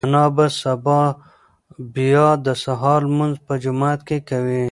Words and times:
انا 0.05 0.25
به 0.35 0.45
سبا 0.61 0.99
بیا 1.95 2.27
د 2.45 2.47
سهار 2.63 3.01
لمونځ 3.09 3.35
په 3.45 3.53
جومات 3.63 3.99
کې 4.07 4.17
کوي. 4.29 4.59